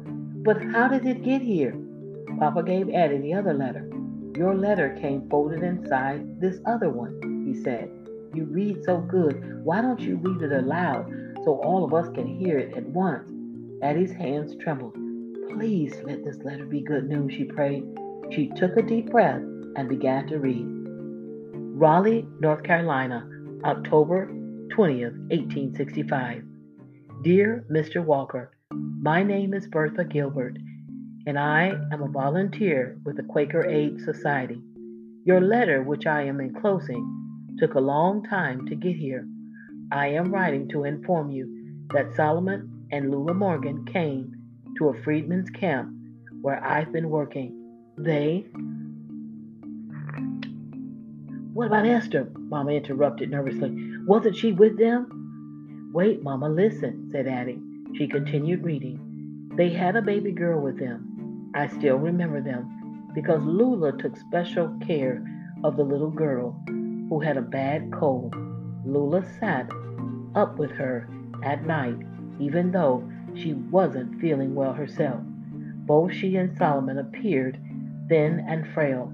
But 0.43 0.61
how 0.61 0.89
did 0.89 1.05
it 1.05 1.23
get 1.23 1.41
here? 1.41 1.73
Papa 2.37 2.63
gave 2.63 2.89
Addy 2.89 3.17
the 3.19 3.33
other 3.33 3.53
letter. 3.53 3.89
Your 4.35 4.55
letter 4.55 4.97
came 4.99 5.29
folded 5.29 5.63
inside 5.63 6.41
this 6.41 6.59
other 6.65 6.89
one, 6.89 7.45
he 7.47 7.63
said. 7.63 7.89
You 8.33 8.43
read 8.45 8.83
so 8.83 8.97
good. 8.97 9.63
Why 9.63 9.81
don't 9.81 10.01
you 10.01 10.17
read 10.17 10.41
it 10.41 10.51
aloud 10.51 11.09
so 11.45 11.61
all 11.61 11.85
of 11.85 11.93
us 11.93 12.09
can 12.13 12.27
hear 12.27 12.59
it 12.59 12.75
at 12.75 12.85
once. 12.87 13.31
Addy's 13.81 14.11
hands 14.11 14.53
trembled. 14.61 14.95
Please 15.53 15.93
let 16.03 16.25
this 16.25 16.43
letter 16.43 16.65
be 16.65 16.81
good 16.81 17.07
news, 17.07 17.33
she 17.33 17.45
prayed. 17.45 17.85
She 18.31 18.51
took 18.57 18.75
a 18.75 18.81
deep 18.81 19.11
breath 19.11 19.41
and 19.77 19.87
began 19.87 20.27
to 20.27 20.39
read. 20.39 20.65
Raleigh, 21.79 22.27
North 22.41 22.63
Carolina, 22.63 23.27
October 23.63 24.27
20th, 24.75 25.17
1865. 25.29 26.43
Dear 27.21 27.63
Mr. 27.71 28.03
Walker, 28.03 28.57
my 28.73 29.21
name 29.21 29.53
is 29.53 29.67
Bertha 29.67 30.03
Gilbert, 30.03 30.57
and 31.27 31.37
I 31.37 31.73
am 31.91 32.01
a 32.01 32.07
volunteer 32.07 32.97
with 33.05 33.17
the 33.17 33.23
Quaker 33.23 33.63
Aid 33.69 34.01
Society. 34.01 34.59
Your 35.25 35.41
letter, 35.41 35.83
which 35.83 36.07
I 36.07 36.23
am 36.23 36.41
enclosing, 36.41 37.55
took 37.59 37.75
a 37.75 37.79
long 37.79 38.23
time 38.23 38.65
to 38.67 38.73
get 38.73 38.95
here. 38.95 39.27
I 39.91 40.07
am 40.07 40.33
writing 40.33 40.67
to 40.69 40.85
inform 40.85 41.29
you 41.29 41.85
that 41.93 42.15
Solomon 42.15 42.87
and 42.91 43.11
Lula 43.11 43.35
Morgan 43.35 43.85
came 43.85 44.33
to 44.79 44.89
a 44.89 45.03
freedmen's 45.03 45.51
camp 45.51 45.91
where 46.41 46.65
I've 46.65 46.91
been 46.91 47.11
working. 47.11 47.57
They. 47.95 48.47
What 51.53 51.67
about 51.67 51.85
Esther? 51.85 52.31
Mama 52.37 52.71
interrupted 52.71 53.29
nervously. 53.29 53.75
Wasn't 54.05 54.37
she 54.37 54.53
with 54.53 54.77
them? 54.77 55.91
Wait, 55.93 56.23
Mama, 56.23 56.47
listen, 56.47 57.09
said 57.11 57.27
Addy. 57.27 57.59
She 57.93 58.07
continued 58.07 58.63
reading. 58.63 59.51
They 59.57 59.69
had 59.69 59.97
a 59.97 60.01
baby 60.01 60.31
girl 60.31 60.61
with 60.61 60.79
them. 60.79 61.51
I 61.53 61.67
still 61.67 61.97
remember 61.97 62.41
them 62.41 63.09
because 63.13 63.43
Lula 63.43 63.97
took 63.97 64.15
special 64.15 64.73
care 64.87 65.21
of 65.65 65.75
the 65.75 65.83
little 65.83 66.09
girl 66.09 66.57
who 67.09 67.19
had 67.19 67.35
a 67.35 67.41
bad 67.41 67.91
cold. 67.91 68.33
Lula 68.85 69.21
sat 69.37 69.69
up 70.35 70.57
with 70.57 70.71
her 70.71 71.09
at 71.43 71.65
night, 71.65 71.97
even 72.39 72.71
though 72.71 73.03
she 73.35 73.53
wasn't 73.53 74.21
feeling 74.21 74.55
well 74.55 74.71
herself. 74.71 75.19
Both 75.85 76.13
she 76.13 76.37
and 76.37 76.57
Solomon 76.57 76.97
appeared 76.97 77.59
thin 78.07 78.45
and 78.47 78.65
frail. 78.73 79.13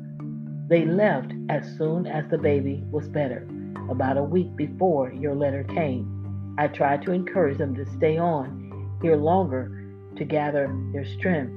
They 0.68 0.86
left 0.86 1.32
as 1.50 1.78
soon 1.78 2.08
as 2.08 2.30
the 2.30 2.38
baby 2.38 2.84
was 2.92 3.08
better, 3.08 3.48
about 3.90 4.18
a 4.18 4.24
week 4.24 4.56
before 4.58 5.14
your 5.14 5.34
letter 5.34 5.64
came. 5.64 6.56
I 6.58 6.68
tried 6.68 7.04
to 7.04 7.14
encourage 7.14 7.58
them 7.58 7.74
to 7.76 7.86
stay 7.86 8.18
on 8.18 8.98
here 9.02 9.16
longer 9.16 9.72
to 10.18 10.26
gather 10.26 10.70
their 10.92 11.06
strength, 11.06 11.54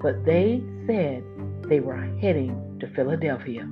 but 0.00 0.24
they 0.24 0.62
said 0.86 1.24
they 1.68 1.80
were 1.80 2.00
heading 2.20 2.78
to 2.80 2.86
Philadelphia. 2.88 3.68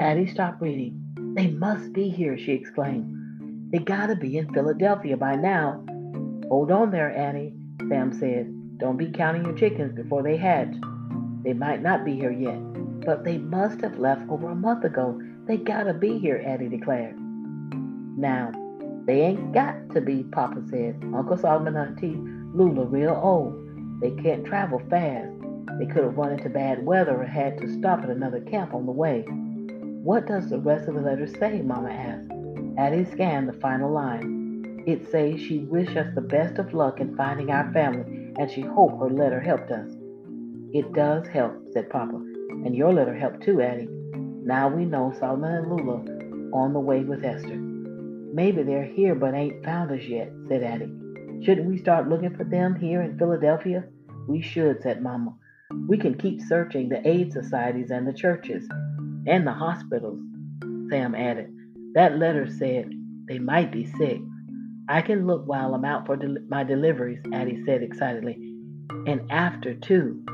Addy 0.00 0.26
stopped 0.26 0.60
reading. 0.60 0.96
They 1.36 1.48
must 1.48 1.92
be 1.92 2.08
here, 2.08 2.38
she 2.38 2.52
exclaimed. 2.52 3.70
They 3.70 3.78
gotta 3.78 4.16
be 4.16 4.38
in 4.38 4.52
Philadelphia 4.52 5.16
by 5.16 5.36
now. 5.36 5.84
Hold 6.48 6.72
on 6.72 6.90
there, 6.90 7.16
Addy, 7.16 7.52
Sam 7.88 8.12
said. 8.18 8.78
Don't 8.78 8.96
be 8.96 9.10
counting 9.10 9.44
your 9.44 9.54
chickens 9.54 9.94
before 9.94 10.22
they 10.22 10.36
hatch. 10.36 10.74
They 11.42 11.52
might 11.52 11.82
not 11.82 12.04
be 12.04 12.14
here 12.14 12.32
yet, 12.32 12.58
but 13.04 13.24
they 13.24 13.38
must 13.38 13.80
have 13.80 13.98
left 13.98 14.28
over 14.28 14.50
a 14.50 14.54
month 14.54 14.84
ago. 14.84 15.20
They 15.46 15.56
gotta 15.56 15.94
be 15.94 16.18
here, 16.18 16.42
Addy 16.46 16.68
declared. 16.68 17.18
Now, 18.18 18.52
they 19.06 19.22
ain't 19.22 19.52
got 19.52 19.90
to 19.90 20.00
be, 20.00 20.24
Papa 20.24 20.62
said. 20.68 21.02
Uncle 21.14 21.38
Solomon 21.38 21.76
and 21.76 21.96
Auntie 21.96 22.16
Lula 22.54 22.84
real 22.84 23.18
old. 23.22 24.00
They 24.00 24.10
can't 24.22 24.44
travel 24.44 24.80
fast. 24.90 25.32
They 25.78 25.86
could 25.86 26.04
have 26.04 26.16
run 26.16 26.32
into 26.32 26.50
bad 26.50 26.84
weather 26.84 27.22
or 27.22 27.24
had 27.24 27.58
to 27.58 27.78
stop 27.78 28.02
at 28.02 28.10
another 28.10 28.40
camp 28.40 28.74
on 28.74 28.86
the 28.86 28.92
way. 28.92 29.22
What 30.02 30.26
does 30.26 30.50
the 30.50 30.58
rest 30.58 30.88
of 30.88 30.94
the 30.94 31.00
letter 31.00 31.26
say? 31.26 31.62
Mama 31.62 31.90
asked. 31.90 32.30
Addy 32.78 33.04
scanned 33.04 33.48
the 33.48 33.54
final 33.54 33.90
line. 33.90 34.84
It 34.86 35.10
says 35.10 35.40
she 35.40 35.58
wished 35.60 35.96
us 35.96 36.14
the 36.14 36.20
best 36.20 36.58
of 36.58 36.74
luck 36.74 37.00
in 37.00 37.16
finding 37.16 37.50
our 37.50 37.72
family 37.72 38.32
and 38.38 38.50
she 38.50 38.62
hoped 38.62 39.00
her 39.00 39.10
letter 39.10 39.40
helped 39.40 39.70
us. 39.70 39.90
It 40.72 40.92
does 40.92 41.26
help, 41.26 41.52
said 41.72 41.90
Papa. 41.90 42.14
And 42.14 42.76
your 42.76 42.92
letter 42.92 43.14
helped 43.14 43.42
too, 43.42 43.60
Addy. 43.60 43.88
Now 43.90 44.68
we 44.68 44.84
know 44.84 45.14
Solomon 45.18 45.54
and 45.54 45.68
Lula 45.68 46.04
on 46.52 46.72
the 46.72 46.80
way 46.80 47.00
with 47.00 47.24
Esther. 47.24 47.56
Maybe 47.56 48.62
they're 48.62 48.84
here 48.84 49.14
but 49.14 49.34
ain't 49.34 49.64
found 49.64 49.90
us 49.90 50.04
yet, 50.04 50.30
said 50.48 50.62
Addy. 50.62 50.92
Shouldn't 51.44 51.68
we 51.68 51.78
start 51.78 52.08
looking 52.08 52.36
for 52.36 52.44
them 52.44 52.76
here 52.76 53.02
in 53.02 53.18
Philadelphia? 53.18 53.84
We 54.28 54.42
should, 54.42 54.82
said 54.82 55.02
Mama. 55.02 55.34
We 55.88 55.96
can 55.96 56.14
keep 56.16 56.40
searching 56.42 56.88
the 56.88 57.06
aid 57.08 57.32
societies 57.32 57.90
and 57.90 58.06
the 58.06 58.12
churches 58.12 58.68
and 59.26 59.46
the 59.46 59.52
hospitals, 59.52 60.20
Sam 60.88 61.14
added. 61.14 61.52
That 61.94 62.18
letter 62.18 62.48
said 62.48 62.92
they 63.26 63.38
might 63.38 63.72
be 63.72 63.86
sick. 63.86 64.20
I 64.88 65.02
can 65.02 65.26
look 65.26 65.46
while 65.46 65.74
I'm 65.74 65.84
out 65.84 66.06
for 66.06 66.16
del- 66.16 66.42
my 66.48 66.64
deliveries, 66.64 67.22
Addy 67.32 67.62
said 67.64 67.82
excitedly. 67.82 68.34
And 69.06 69.22
after, 69.30 69.74
too. 69.74 70.24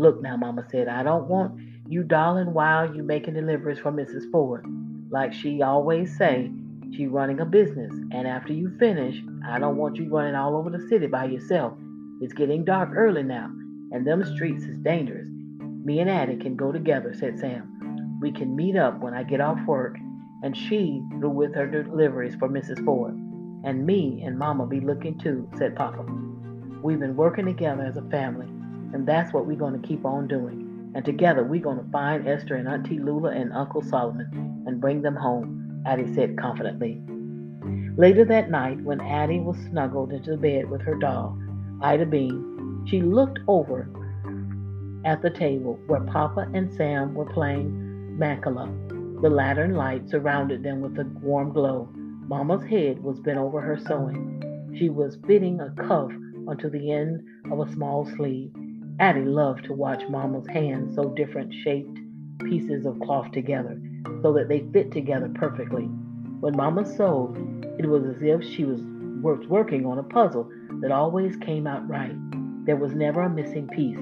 Look 0.00 0.22
now, 0.22 0.34
Mama 0.34 0.64
said, 0.70 0.88
I 0.88 1.02
don't 1.02 1.28
want 1.28 1.60
you 1.86 2.02
darling 2.02 2.54
while 2.54 2.96
you 2.96 3.02
making 3.02 3.34
deliveries 3.34 3.80
for 3.80 3.92
Mrs. 3.92 4.30
Ford. 4.32 4.64
Like 5.10 5.34
she 5.34 5.60
always 5.60 6.16
say, 6.16 6.50
she 6.96 7.06
running 7.06 7.40
a 7.40 7.44
business. 7.44 7.92
And 8.10 8.26
after 8.26 8.54
you 8.54 8.74
finish, 8.78 9.22
I 9.46 9.58
don't 9.58 9.76
want 9.76 9.96
you 9.96 10.08
running 10.08 10.34
all 10.34 10.56
over 10.56 10.70
the 10.70 10.88
city 10.88 11.06
by 11.06 11.26
yourself. 11.26 11.74
It's 12.22 12.32
getting 12.32 12.64
dark 12.64 12.96
early 12.96 13.22
now, 13.22 13.50
and 13.92 14.06
them 14.06 14.24
streets 14.24 14.64
is 14.64 14.78
dangerous. 14.78 15.28
Me 15.84 16.00
and 16.00 16.08
Addy 16.08 16.38
can 16.38 16.56
go 16.56 16.72
together, 16.72 17.12
said 17.12 17.38
Sam. 17.38 18.18
We 18.22 18.32
can 18.32 18.56
meet 18.56 18.76
up 18.76 19.00
when 19.00 19.12
I 19.12 19.22
get 19.22 19.42
off 19.42 19.60
work 19.66 19.98
and 20.42 20.56
she 20.56 21.02
through 21.18 21.28
with 21.28 21.54
her 21.54 21.66
deliveries 21.66 22.36
for 22.36 22.48
Mrs. 22.48 22.82
Ford. 22.86 23.12
And 23.64 23.84
me 23.84 24.22
and 24.24 24.38
Mama 24.38 24.66
be 24.66 24.80
looking 24.80 25.18
too, 25.18 25.46
said 25.58 25.76
Papa. 25.76 26.06
We've 26.82 26.98
been 26.98 27.16
working 27.16 27.44
together 27.44 27.82
as 27.82 27.98
a 27.98 28.08
family, 28.08 28.48
and 28.92 29.06
that's 29.06 29.32
what 29.32 29.46
we're 29.46 29.56
going 29.56 29.80
to 29.80 29.86
keep 29.86 30.04
on 30.04 30.28
doing. 30.28 30.92
And 30.94 31.04
together 31.04 31.44
we're 31.44 31.60
going 31.60 31.84
to 31.84 31.90
find 31.90 32.26
Esther 32.26 32.56
and 32.56 32.68
Auntie 32.68 32.98
Lula 32.98 33.30
and 33.30 33.52
Uncle 33.52 33.82
Solomon 33.82 34.64
and 34.66 34.80
bring 34.80 35.02
them 35.02 35.16
home, 35.16 35.82
Addy 35.86 36.12
said 36.14 36.38
confidently. 36.38 37.00
Later 37.96 38.24
that 38.24 38.50
night, 38.50 38.80
when 38.82 39.00
Addy 39.00 39.40
was 39.40 39.56
snuggled 39.70 40.12
into 40.12 40.36
bed 40.36 40.70
with 40.70 40.82
her 40.82 40.94
doll, 40.94 41.38
Ida 41.82 42.06
Bean, 42.06 42.84
she 42.88 43.00
looked 43.00 43.38
over 43.46 43.88
at 45.04 45.22
the 45.22 45.30
table 45.30 45.78
where 45.86 46.00
Papa 46.00 46.48
and 46.54 46.72
Sam 46.74 47.14
were 47.14 47.32
playing 47.32 48.16
Mancala 48.18 48.68
the 49.20 49.28
lantern 49.28 49.74
light 49.74 50.08
surrounded 50.08 50.62
them 50.62 50.80
with 50.80 50.98
a 50.98 51.04
warm 51.20 51.52
glow. 51.52 51.90
Mama's 51.92 52.64
head 52.64 53.02
was 53.02 53.20
bent 53.20 53.36
over 53.36 53.60
her 53.60 53.78
sewing. 53.86 54.72
She 54.78 54.88
was 54.88 55.18
fitting 55.26 55.60
a 55.60 55.70
cuff 55.72 56.10
onto 56.48 56.70
the 56.70 56.90
end 56.90 57.20
of 57.52 57.60
a 57.60 57.70
small 57.70 58.06
sleeve. 58.16 58.50
Addy 59.00 59.22
loved 59.22 59.64
to 59.64 59.72
watch 59.72 60.02
Mama's 60.10 60.46
hands 60.48 60.94
sew 60.94 61.08
different 61.14 61.54
shaped 61.64 61.98
pieces 62.44 62.84
of 62.84 63.00
cloth 63.00 63.32
together 63.32 63.80
so 64.20 64.30
that 64.34 64.48
they 64.48 64.66
fit 64.74 64.92
together 64.92 65.30
perfectly. 65.34 65.84
When 66.40 66.54
Mama 66.54 66.84
sewed, 66.84 67.64
it 67.78 67.86
was 67.86 68.04
as 68.04 68.20
if 68.20 68.44
she 68.44 68.66
was 68.66 68.82
working 69.22 69.86
on 69.86 69.98
a 69.98 70.02
puzzle 70.02 70.50
that 70.82 70.92
always 70.92 71.34
came 71.38 71.66
out 71.66 71.88
right. 71.88 72.14
There 72.66 72.76
was 72.76 72.92
never 72.92 73.22
a 73.22 73.30
missing 73.30 73.68
piece. 73.68 73.98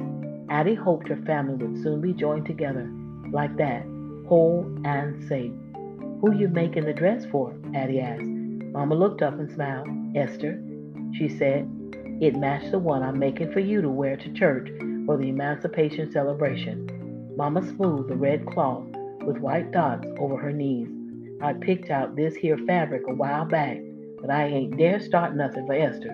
Addy 0.51 0.75
hoped 0.75 1.07
her 1.07 1.23
family 1.25 1.55
would 1.55 1.81
soon 1.81 2.01
be 2.01 2.13
joined 2.13 2.47
together 2.47 2.91
like 3.31 3.57
that 3.57 3.85
whole 4.27 4.67
and 4.85 5.23
safe. 5.29 5.53
Who 6.21 6.35
you 6.37 6.49
making 6.49 6.87
the 6.87 6.93
dress 6.93 7.25
for? 7.27 7.55
Addy 7.73 8.01
asked. 8.01 8.23
Mama 8.25 8.97
looked 8.97 9.23
up 9.23 9.39
and 9.39 9.49
smiled. 9.49 9.87
Esther, 10.17 10.61
she 11.17 11.29
said. 11.29 11.71
It 12.21 12.35
matched 12.35 12.73
the 12.73 12.81
one 12.81 13.05
I'm 13.05 13.21
making 13.21 13.53
for 13.53 13.61
you 13.61 13.81
to 13.81 13.89
wear 13.89 14.17
to 14.17 14.33
church 14.33 14.69
for 15.09 15.17
the 15.17 15.31
Emancipation 15.31 16.13
celebration. 16.13 17.35
Mama 17.35 17.67
smoothed 17.67 18.11
the 18.11 18.15
red 18.15 18.45
cloth 18.45 18.85
with 19.25 19.39
white 19.39 19.73
dots 19.73 20.07
over 20.19 20.37
her 20.37 20.53
knees. 20.53 20.91
I 21.41 21.55
picked 21.55 21.89
out 21.89 22.15
this 22.15 22.35
here 22.35 22.59
fabric 22.67 23.05
a 23.09 23.15
while 23.15 23.47
back, 23.47 23.79
but 24.21 24.29
I 24.29 24.45
ain't 24.49 24.77
dare 24.77 25.01
start 25.01 25.35
nothing 25.35 25.65
for 25.65 25.73
Esther. 25.73 26.13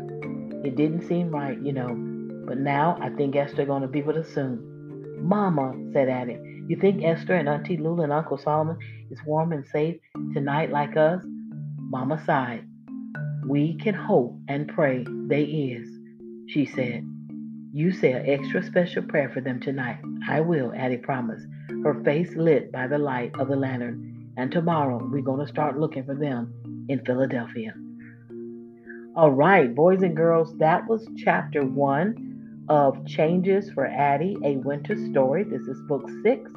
It 0.65 0.77
didn't 0.77 1.09
seem 1.09 1.31
right, 1.31 1.61
you 1.61 1.73
know, 1.73 1.89
but 2.47 2.59
now 2.59 2.97
I 3.01 3.09
think 3.11 3.35
Esther 3.35 3.67
gonna 3.67 3.89
be 3.89 4.03
with 4.03 4.17
us 4.17 4.33
soon. 4.33 4.61
Mama, 5.19 5.75
said 5.93 6.09
Addy, 6.09 6.39
you 6.69 6.77
think 6.77 7.03
Esther 7.03 7.35
and 7.35 7.49
Auntie 7.49 7.77
Lula 7.77 8.05
and 8.05 8.13
Uncle 8.13 8.39
Solomon 8.39 8.79
is 9.11 9.19
warm 9.27 9.53
and 9.53 9.67
safe 9.67 9.97
tonight 10.35 10.71
like 10.71 10.97
us? 10.97 11.21
Mama 11.81 12.23
sighed. 12.25 12.65
We 13.45 13.75
can 13.75 13.95
hope 13.95 14.39
and 14.47 14.69
pray 14.69 15.05
they 15.27 15.43
is, 15.43 15.89
she 16.47 16.65
said. 16.65 17.05
You 17.77 17.91
say 17.91 18.13
an 18.13 18.25
extra 18.25 18.63
special 18.63 19.03
prayer 19.03 19.29
for 19.35 19.41
them 19.41 19.59
tonight. 19.59 19.99
I 20.29 20.41
will, 20.41 20.73
Addy 20.77 20.97
promised, 20.97 21.45
her 21.83 22.01
face 22.05 22.37
lit 22.37 22.71
by 22.71 22.87
the 22.87 22.99
light 22.99 23.33
of 23.37 23.49
the 23.49 23.57
lantern. 23.57 24.31
And 24.37 24.53
tomorrow 24.53 25.05
we're 25.11 25.23
going 25.23 25.45
to 25.45 25.53
start 25.53 25.77
looking 25.77 26.05
for 26.05 26.15
them 26.15 26.87
in 26.89 27.05
Philadelphia. 27.05 27.75
All 29.17 29.33
right, 29.33 29.75
boys 29.75 30.03
and 30.03 30.17
girls, 30.17 30.57
that 30.59 30.87
was 30.89 31.09
chapter 31.17 31.67
one 31.67 32.65
of 32.69 33.05
Changes 33.09 33.73
for 33.73 33.87
Addy, 33.87 34.37
a 34.45 34.55
Winter 34.59 34.95
Story. 35.11 35.43
This 35.43 35.63
is 35.63 35.83
book 35.89 36.09
six 36.23 36.49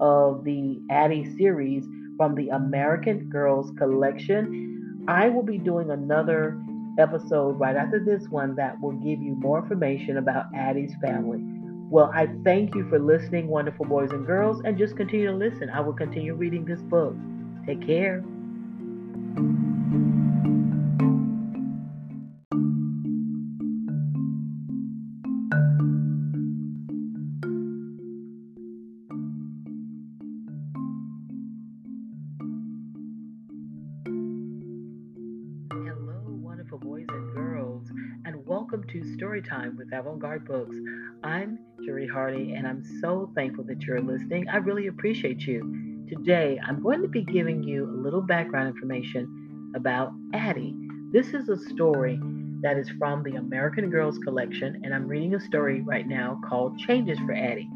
of 0.00 0.44
the 0.44 0.80
Addy 0.88 1.36
series 1.36 1.84
from 2.16 2.36
the 2.36 2.50
American 2.50 3.28
Girls 3.28 3.72
Collection. 3.76 5.04
I 5.08 5.30
will 5.30 5.42
be 5.42 5.58
doing 5.58 5.90
another 5.90 6.62
episode 7.00 7.58
right 7.58 7.76
after 7.76 7.98
this 7.98 8.28
one 8.28 8.54
that 8.56 8.80
will 8.80 8.92
give 8.92 9.20
you 9.20 9.34
more 9.36 9.58
information 9.62 10.18
about 10.18 10.46
Addy's 10.54 10.94
family. 11.00 11.40
Well, 11.90 12.12
I 12.14 12.28
thank 12.44 12.74
you 12.74 12.88
for 12.88 12.98
listening, 13.00 13.48
wonderful 13.48 13.86
boys 13.86 14.12
and 14.12 14.24
girls, 14.24 14.62
and 14.64 14.78
just 14.78 14.96
continue 14.96 15.26
to 15.26 15.36
listen. 15.36 15.70
I 15.70 15.80
will 15.80 15.92
continue 15.92 16.34
reading 16.34 16.64
this 16.64 16.80
book. 16.82 17.16
Take 17.66 17.84
care. 17.84 18.22
Storytime 39.40 39.76
with 39.76 39.92
Avant-Garde 39.92 40.46
Books. 40.46 40.76
I'm 41.22 41.58
Jerry 41.84 42.06
Hardy, 42.06 42.54
and 42.54 42.66
I'm 42.66 42.84
so 43.00 43.30
thankful 43.34 43.64
that 43.64 43.82
you're 43.82 44.00
listening. 44.00 44.48
I 44.48 44.56
really 44.56 44.88
appreciate 44.88 45.46
you. 45.46 46.04
Today, 46.08 46.60
I'm 46.66 46.82
going 46.82 47.00
to 47.02 47.08
be 47.08 47.22
giving 47.22 47.62
you 47.62 47.84
a 47.84 48.02
little 48.02 48.20
background 48.20 48.68
information 48.68 49.72
about 49.74 50.12
Addy. 50.34 50.74
This 51.12 51.28
is 51.28 51.48
a 51.48 51.56
story 51.56 52.20
that 52.60 52.76
is 52.76 52.90
from 52.98 53.22
the 53.22 53.36
American 53.36 53.88
Girls 53.88 54.18
collection, 54.18 54.80
and 54.84 54.94
I'm 54.94 55.08
reading 55.08 55.34
a 55.34 55.40
story 55.40 55.80
right 55.80 56.06
now 56.06 56.40
called 56.46 56.78
Changes 56.78 57.18
for 57.20 57.32
Addy. 57.32 57.70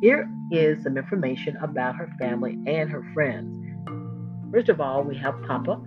Here 0.00 0.28
is 0.50 0.82
some 0.82 0.96
information 0.96 1.56
about 1.58 1.96
her 1.96 2.12
family 2.18 2.58
and 2.66 2.90
her 2.90 3.04
friends. 3.14 3.54
First 4.52 4.68
of 4.68 4.80
all, 4.80 5.02
we 5.02 5.16
have 5.18 5.40
Papa, 5.46 5.80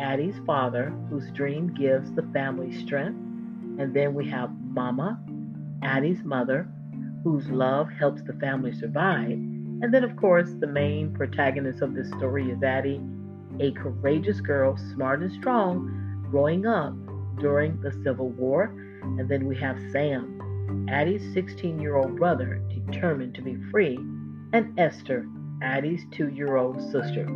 Addy's 0.00 0.40
father, 0.46 0.92
whose 1.08 1.30
dream 1.32 1.72
gives 1.72 2.12
the 2.12 2.28
family 2.32 2.76
strength. 2.80 3.18
And 3.78 3.94
then 3.94 4.12
we 4.12 4.28
have 4.28 4.50
Mama, 4.72 5.20
Addy's 5.82 6.24
mother, 6.24 6.68
whose 7.24 7.48
love 7.48 7.90
helps 7.90 8.22
the 8.22 8.32
family 8.34 8.72
survive. 8.72 9.30
And 9.30 9.92
then, 9.92 10.04
of 10.04 10.16
course, 10.16 10.48
the 10.60 10.66
main 10.66 11.12
protagonist 11.12 11.82
of 11.82 11.94
this 11.94 12.08
story 12.08 12.50
is 12.50 12.62
Addy, 12.62 13.00
a 13.60 13.72
courageous 13.72 14.40
girl, 14.40 14.76
smart 14.76 15.20
and 15.20 15.32
strong, 15.32 16.26
growing 16.30 16.66
up 16.66 16.94
during 17.38 17.80
the 17.80 17.92
Civil 18.04 18.30
War. 18.30 18.64
And 19.02 19.28
then 19.28 19.46
we 19.46 19.56
have 19.56 19.78
Sam, 19.90 20.86
Addy's 20.88 21.32
16 21.34 21.80
year 21.80 21.96
old 21.96 22.16
brother, 22.16 22.62
determined 22.68 23.34
to 23.34 23.42
be 23.42 23.56
free, 23.70 23.96
and 24.52 24.78
Esther, 24.78 25.26
Addy's 25.62 26.04
two 26.10 26.28
year 26.28 26.56
old 26.56 26.80
sister. 26.90 27.26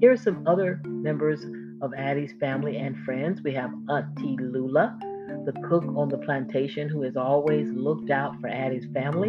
Here 0.00 0.12
are 0.12 0.16
some 0.16 0.46
other 0.46 0.80
members 0.84 1.44
of 1.82 1.92
Addy's 1.94 2.32
family 2.40 2.76
and 2.76 2.96
friends. 3.04 3.42
We 3.42 3.52
have 3.54 3.72
Auntie 3.88 4.36
Lula, 4.40 4.98
the 5.46 5.52
cook 5.68 5.84
on 5.96 6.08
the 6.08 6.18
plantation 6.18 6.88
who 6.88 7.02
has 7.02 7.16
always 7.16 7.70
looked 7.70 8.10
out 8.10 8.38
for 8.40 8.48
Addy's 8.48 8.86
family. 8.92 9.28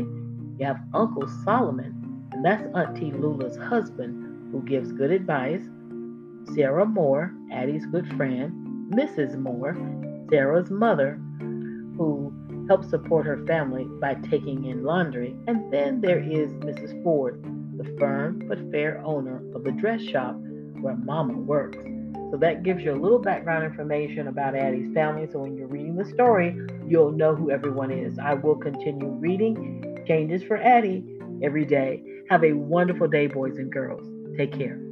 You 0.57 0.65
have 0.65 0.79
Uncle 0.95 1.27
Solomon, 1.45 2.27
and 2.31 2.43
that's 2.43 2.65
Auntie 2.75 3.11
Lula's 3.11 3.55
husband, 3.55 4.51
who 4.51 4.63
gives 4.63 4.91
good 4.91 5.11
advice. 5.11 5.61
Sarah 6.55 6.85
Moore, 6.85 7.33
Addy's 7.53 7.85
good 7.85 8.11
friend. 8.15 8.91
Mrs. 8.91 9.37
Moore, 9.37 9.77
Sarah's 10.31 10.71
mother, 10.71 11.19
who 11.39 12.33
helps 12.67 12.89
support 12.89 13.27
her 13.27 13.45
family 13.45 13.85
by 14.01 14.15
taking 14.15 14.65
in 14.65 14.83
laundry. 14.83 15.35
And 15.47 15.71
then 15.71 16.01
there 16.01 16.19
is 16.19 16.51
Mrs. 16.53 17.03
Ford, 17.03 17.43
the 17.77 17.95
firm 17.99 18.43
but 18.47 18.71
fair 18.71 18.99
owner 19.05 19.43
of 19.53 19.63
the 19.63 19.71
dress 19.71 20.01
shop 20.01 20.35
where 20.81 20.95
Mama 20.95 21.37
works. 21.37 21.77
So 22.31 22.37
that 22.37 22.63
gives 22.63 22.83
you 22.83 22.93
a 22.93 22.99
little 22.99 23.19
background 23.19 23.63
information 23.63 24.27
about 24.27 24.55
Addy's 24.55 24.93
family. 24.93 25.27
So 25.31 25.39
when 25.39 25.55
you're 25.55 25.67
reading 25.67 25.95
the 25.95 26.05
story, 26.05 26.57
you'll 26.87 27.11
know 27.11 27.35
who 27.35 27.51
everyone 27.51 27.91
is. 27.91 28.19
I 28.19 28.33
will 28.33 28.55
continue 28.55 29.07
reading 29.07 30.03
Changes 30.07 30.43
for 30.43 30.57
Addy 30.57 31.03
every 31.41 31.65
day. 31.65 32.03
Have 32.29 32.43
a 32.43 32.53
wonderful 32.53 33.07
day, 33.07 33.27
boys 33.27 33.57
and 33.57 33.71
girls. 33.71 34.05
Take 34.37 34.57
care. 34.57 34.86